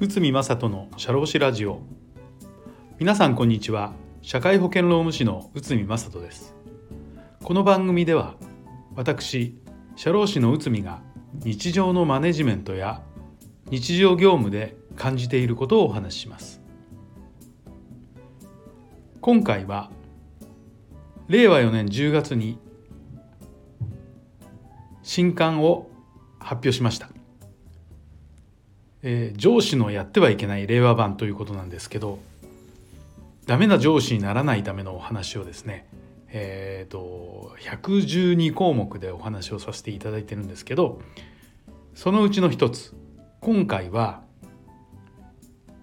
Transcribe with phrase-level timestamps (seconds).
[0.00, 1.80] 内海正人の社労士ラジオ。
[2.98, 3.92] 皆さんこんにちは。
[4.20, 6.56] 社会保険労務士の内海正人です。
[7.44, 8.34] この番組では
[8.96, 9.56] 私
[9.94, 11.02] 社労士の内海が
[11.44, 13.00] 日常のマネジメントや
[13.70, 16.60] 日常業務で感じていることをお話しします。
[19.20, 19.88] 今回は
[21.28, 22.58] 令和4年10月に
[25.02, 25.90] 新刊を
[26.38, 27.08] 発表しました、
[29.02, 32.18] えー、上司のやってはいけない令和版ということなんですけど
[33.46, 35.86] ダメな上司にならないためのお話をですね
[36.34, 41.00] えーと、112項目でお話をさせていただいてるんですけど
[41.94, 42.94] そのうちの一つ
[43.40, 44.22] 今回は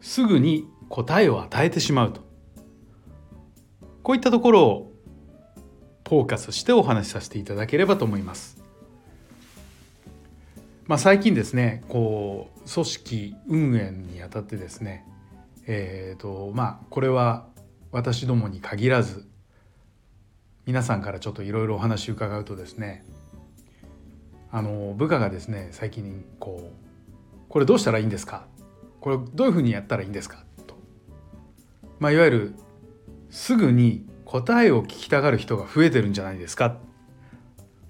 [0.00, 2.20] すぐに答えを与えてしまうと
[4.04, 4.92] こういったところを
[6.08, 8.55] フォーカスしてお話しさせていただければと思います。
[10.86, 15.04] まあ、最近ですねこう組織運営にあたってですね
[15.66, 17.48] えーとまあこれは
[17.90, 19.26] 私どもに限らず
[20.64, 23.04] 皆さんからちょっといろいろお話伺うとですね
[24.52, 26.76] あの部下がですね最近こう
[27.48, 28.46] 「これどうしたらいいんですか?」
[29.00, 30.76] 「これどういうふうにやったらいいんですか?」と、
[31.98, 32.54] まあ、いわゆる
[33.30, 36.78] すぐに答えを聞きたがる人が増えてるんじゃないですか？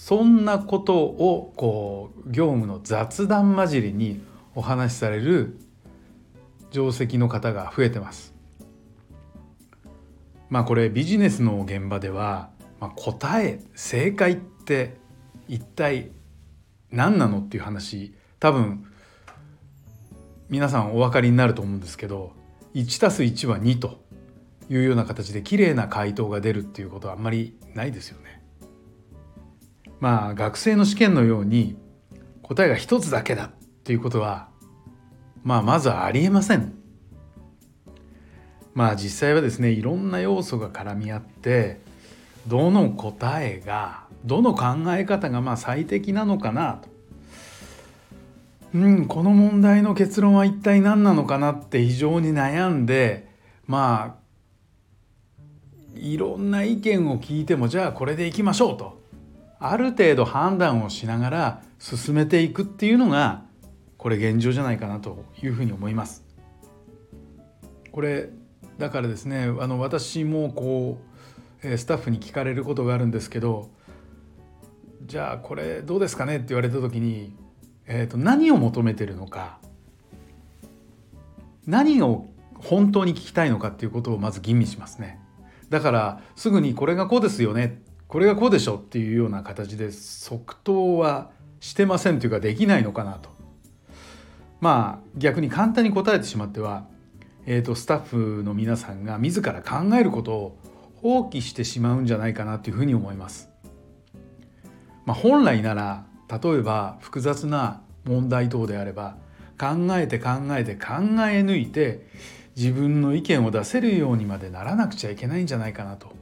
[0.00, 4.22] そんなことをこう業務の雑談交じりに
[4.54, 5.58] お話しされる
[6.70, 8.32] 定石の方が増えてます。
[10.48, 12.48] まあこれビジネスの現場では、
[12.80, 14.96] まあ、答え正解って
[15.48, 16.12] 一体
[16.92, 18.86] 何なのっていう話多分
[20.48, 22.32] 皆さんお分かりになると思うんですけど
[22.74, 24.00] 1+1 は2と
[24.70, 28.37] いうような形で綺麗な回答が出るっていうことはあんまりないですよね。
[30.00, 31.76] まあ学生の試験のように
[32.42, 33.50] 答えが一つだけだっ
[33.84, 34.48] ていうことは
[35.42, 36.74] まあまずありえません。
[38.74, 41.80] まあ実際はですねいろんな要素が絡み合って
[42.46, 44.66] どの答えがどの考
[44.96, 46.88] え方がまあ最適なのかなと。
[48.74, 53.26] うん、この問題の結論は一体何なのかなって非常に悩んで
[53.66, 54.18] まあ
[55.96, 58.97] いろんな意見を聞いてもじゃあこれでいきましょうと
[59.60, 63.42] ある程度判断をしながら進めていくっていうのが
[63.96, 66.24] これ現状じゃないかなというふうに思います。
[67.90, 68.30] これ
[68.78, 71.00] だからですねあの私もこ
[71.64, 73.70] うスタッフに聞かれることがあるんですけど
[75.04, 77.34] じゃあこれどうですかねって言われた時に、
[77.86, 79.58] えーと何を求めてるのか
[81.66, 85.20] 何を本当に聞きたいのかっていうことをまず吟味しますね。
[85.68, 91.30] だからすぐにこれがこうですよねこれがこうでしょっていうような形で即答は
[91.60, 93.28] してませんというかできないのかなと。
[94.60, 96.86] まあ逆に簡単に答えてしまっては、
[97.46, 100.58] えーと、スタッフの皆さんが自ら考えることを
[100.96, 103.50] 放棄してしまうんじゃないかなというふうに思います。
[105.04, 109.16] まあ、本来なら例えば複雑な問題等であれば
[109.58, 110.86] 考えて考えて考
[111.30, 112.06] え抜いて
[112.56, 116.12] 自分の意見を出せるようにまでならなくちゃいけないんじゃないかなと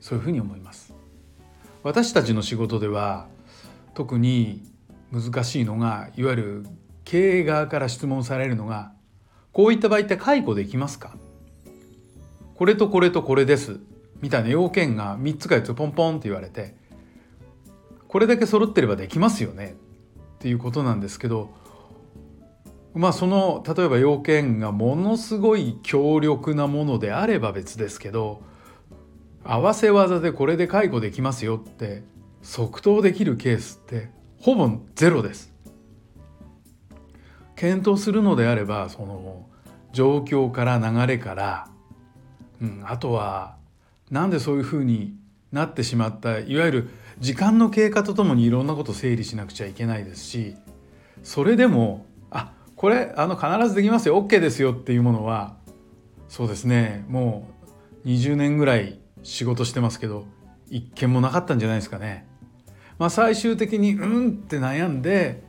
[0.00, 0.94] そういうふうに思います
[1.82, 3.28] 私たちの仕事では
[3.94, 4.62] 特に
[5.12, 6.66] 難しいのがいわゆる
[7.04, 8.92] 経営側から質問されるのが
[9.52, 11.16] こういった場合って解雇できますか？
[12.56, 13.80] これとこれとこれです
[14.20, 16.74] みたいな要件が3つか4つポンポンって言われて
[18.08, 19.76] これだけ揃ってればできますよね
[20.36, 21.50] っていうことなんですけど
[22.94, 28.42] まあその例えば要件がものすごい強力なものであれば別ですけど
[29.50, 32.02] 合わせ技でこれで解雇できますよって
[32.42, 35.54] 即答できるケースってほぼゼロです。
[37.56, 39.46] 検討するのであればその
[39.92, 41.68] 状況から流れから、
[42.60, 43.56] うん、あとは
[44.10, 45.16] なんでそういうふうに
[45.50, 50.56] なってしまったいわゆる時間の経過とともにいろんなこと整理しなくちゃいけないですし
[51.22, 55.56] それでもあこれあの必ずできますよ OK ですよっていうものは
[56.28, 57.48] そうですねも
[58.04, 60.26] う20年ぐらい仕事してますけど
[60.70, 62.26] 一件もなかったんじゃないですかね。
[62.98, 65.42] まあ、最終的にうんって悩んで、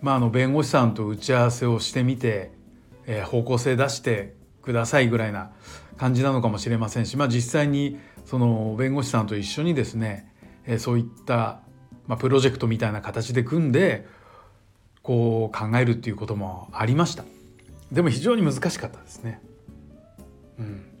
[0.00, 2.52] まあ、あの弁護士さんと打ち合わせをしてみて、
[3.06, 5.50] えー、方向性出してくださいぐらいな
[5.98, 10.32] 感じなのかもしれませんし、まあ、実際にその弁護士さんと一緒にですね、
[10.66, 11.60] えー、そういった、
[12.06, 14.06] まあ、プロジェクトみたいな形で組んで
[15.02, 17.24] こう考えるっていうこともありました。
[17.92, 19.40] でも非常に難しかったですね。
[20.58, 20.97] うん。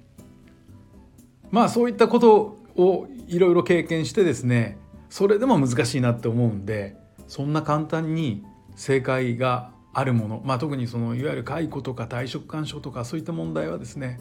[1.50, 4.78] まあそういったことをいろいろ経験してですね
[5.10, 6.96] それでも難しいなって思うんで
[7.26, 8.44] そんな簡単に
[8.76, 14.20] 正解があるもの、まあ、特にそのいわゆる解雇とか退職勧奨とかそういった問題はですね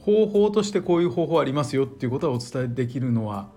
[0.00, 3.48] 方法としてこういう方法ありますよっていうことはお伝えできるのは、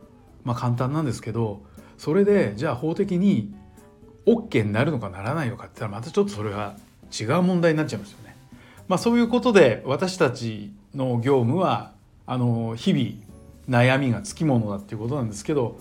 [0.43, 1.61] まあ、簡単なんですけど
[1.97, 3.53] それでじゃあ法的に
[4.25, 6.77] OK になるのかならないのかって言ったらまたちょっとそれは
[7.17, 8.35] 違う問題になっちゃいますよね。
[8.87, 11.93] まあ、そういうことで私たちの業務は
[12.27, 13.25] あの日々
[13.67, 15.79] 悩みがつきものだっていうことなんですけど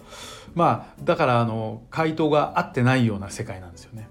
[0.55, 4.09] まあだからあの回答が合ってないような世界なんですよね。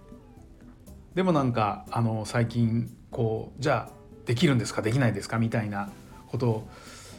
[1.15, 3.93] でもなんかあの最近こうじゃあ
[4.25, 4.81] できるんですか？
[4.81, 5.39] できないですか？
[5.39, 5.89] みたいな
[6.27, 6.67] ことを、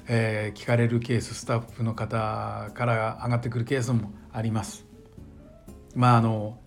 [0.06, 4.84] えー、聞かれるケーススタッフの方から上がってくるケースもあります。
[5.94, 6.58] まああの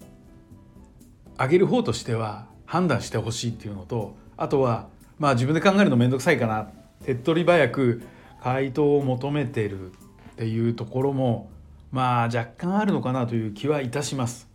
[1.38, 6.72] 上げる方としては判断してほしいっていうのとあとはまあ自分で考えるの面倒くさいかな
[7.06, 8.02] 手っ取り早く
[8.42, 9.94] 回答を求めてるっ
[10.38, 11.50] ていうところも
[11.92, 14.48] まあ若干あるのかなという気はいたします。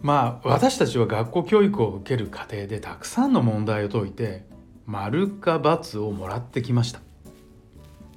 [0.00, 4.44] まあ私たちは学校教育を受ける過程でたくさんの問題を解いて
[4.86, 7.00] 丸か×をもらってきました。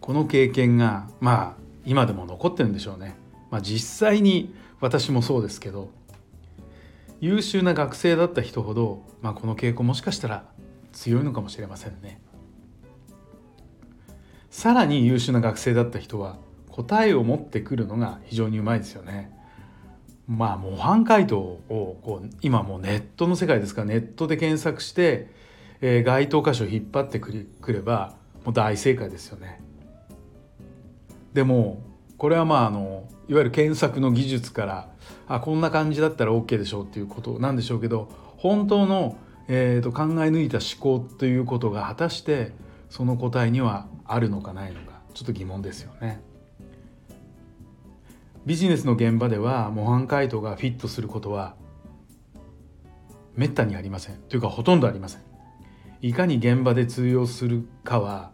[0.01, 3.15] この経験がまあ今でも残ってるんでしょうね、
[3.49, 5.89] まあ、実際に私もそうですけど
[7.21, 10.45] 優秀な学生だった人ほど、まあ、この傾向もしかしたら
[10.93, 12.19] 強いのかもしれませんね。
[14.55, 16.37] さらに優秀な学生だった人は
[16.69, 19.29] 答えを持ってくるのが非常にうまいですよね
[20.29, 25.27] まあ模範解答をこう今もうネットの世界ですからネットで検索して、
[25.81, 28.15] えー、該当箇所を引っ張ってくれば
[28.45, 29.61] もう大正解ですよね。
[31.33, 31.83] でも
[32.17, 34.89] これはまああのいわゆる検索の技術から
[35.27, 39.17] あこんな感じだったら OK でしょうっていうことなんでしょうけど本当の、
[39.49, 42.53] えー、と考え抜いた思考ということが果たして
[42.95, 46.21] その答えにはあるのかないのかちょっと疑問ですよね。
[48.45, 51.55] ビジネスの現場では模範解答がフィットすることは
[53.35, 54.15] めったにありません。
[54.29, 55.21] というかほとんどありません。
[56.01, 58.31] いかに現場で通用するかは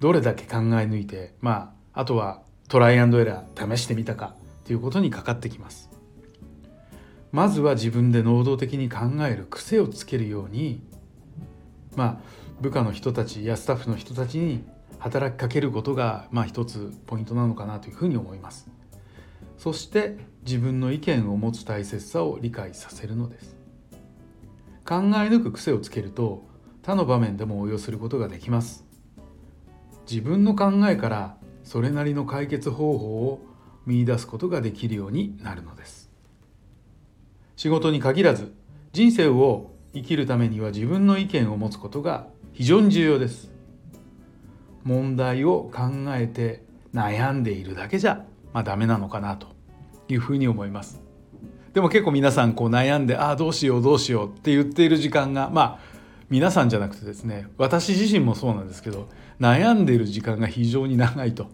[0.00, 5.90] どれだけ考え抜いてまああとはトライアンドエラー試してみたかということにかかってきます。
[7.30, 10.82] まずは自分で能動的に考える癖をつけるように
[11.94, 14.64] まあ部下の人たちやスタッフの人たちに
[14.98, 18.68] 働きかけることがまあ一つポイントなのかなというふうに思います。
[19.58, 23.56] そして自分の意見を持つ大切さを理解させるのです。
[24.86, 26.46] 考え抜く癖をつけると
[26.82, 28.84] 他の場面でも応用することができます。
[30.08, 33.44] 自分の考えからそれなりの解決方法を
[33.86, 36.10] 見出すことができるようになるのです。
[37.56, 38.54] 仕事に限らず
[38.92, 43.52] 人生を生きるためには自分の意見を持つことが非常に重要です
[44.82, 48.24] 問題を考えて悩んでいるだけじゃ
[48.56, 49.48] まあ、ダメなのかなと
[50.08, 50.98] いうふうに思います。
[51.74, 55.78] でも結構皆さんこう悩んでああどうしようどうしようって言っている時間がまあ
[56.30, 61.50] 皆さんじゃなくてですね私自身もそうなんですけど悩んでいる時間が非常に長いと。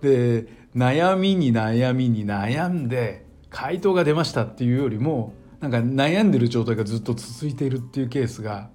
[0.00, 8.70] で悩みに悩みに悩んで回答が出ましたっていうよりもなんか悩んでる状態がずっと続いているっていうケースが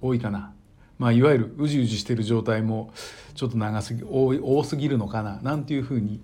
[0.00, 0.52] 多いかな。
[0.98, 2.92] まあ、いわゆるうじうじしてる状態も
[3.34, 6.20] ちょっと長すぎ多すぎるのかななんていうふうに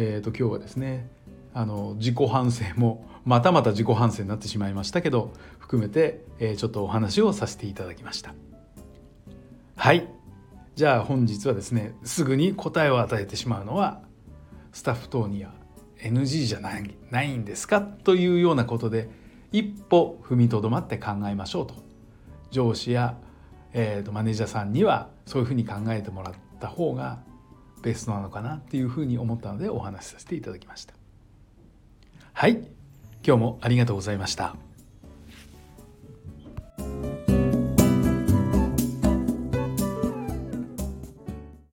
[0.00, 1.10] えー、と今日はですね
[1.52, 8.32] あの自己反省もまたまた自己反省になってしまいましたけど含めて、えー、ちょっとお話をさせていただきました。
[9.74, 10.08] はい。
[10.76, 14.02] じゃあ本日はですねすぐに答えを与えてしまうのは
[14.70, 15.50] スタッフ等には
[15.98, 17.80] NG じゃないないんですか？
[17.80, 19.10] というようなことで
[19.50, 21.74] 一歩踏みとどまって考えましょうと。
[22.52, 23.16] 上司や、
[23.72, 27.18] えー、とマネージャーさんにはそういうふうに考えてもらった方が
[27.82, 30.94] ベストなのかなっていうふうに思ったのでお話しさせていただきました。
[32.32, 32.52] はい。
[33.26, 34.67] 今日もありがとうございました。